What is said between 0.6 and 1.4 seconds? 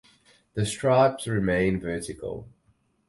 stripes